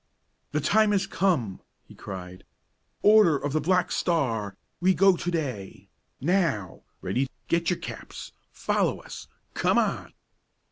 "The 0.51 0.59
time 0.61 0.93
has 0.93 1.05
come!" 1.05 1.61
he 1.83 1.93
cried. 1.93 2.43
"Order 3.03 3.37
of 3.37 3.53
the 3.53 3.61
Black 3.61 3.91
Star, 3.91 4.57
we 4.79 4.95
go 4.95 5.15
to 5.15 5.29
day! 5.29 5.89
now 6.19 6.81
ready 7.03 7.29
get 7.47 7.69
your 7.69 7.77
caps 7.77 8.31
follow 8.51 8.97
us 9.03 9.27
come 9.53 9.77
on!" 9.77 10.15